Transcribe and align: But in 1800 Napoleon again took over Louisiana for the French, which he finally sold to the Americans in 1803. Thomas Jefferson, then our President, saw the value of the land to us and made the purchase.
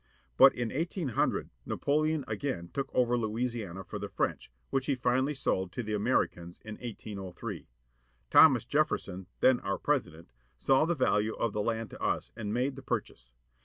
But 0.35 0.55
in 0.55 0.69
1800 0.73 1.51
Napoleon 1.63 2.25
again 2.27 2.71
took 2.73 2.89
over 2.91 3.19
Louisiana 3.19 3.83
for 3.83 3.99
the 3.99 4.09
French, 4.09 4.49
which 4.71 4.87
he 4.87 4.95
finally 4.95 5.35
sold 5.35 5.71
to 5.73 5.83
the 5.83 5.93
Americans 5.93 6.59
in 6.65 6.77
1803. 6.79 7.67
Thomas 8.31 8.65
Jefferson, 8.65 9.27
then 9.41 9.59
our 9.59 9.77
President, 9.77 10.33
saw 10.57 10.85
the 10.85 10.95
value 10.95 11.35
of 11.35 11.53
the 11.53 11.61
land 11.61 11.91
to 11.91 12.01
us 12.01 12.31
and 12.35 12.51
made 12.51 12.75
the 12.75 12.81
purchase. 12.81 13.31